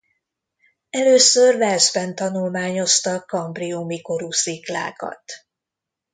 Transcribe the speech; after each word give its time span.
Először 0.89 1.55
Walesben 1.55 2.15
tanulmányoztak 2.15 3.27
kambriumi 3.27 4.01
korú 4.01 4.31
sziklákat. 4.31 5.23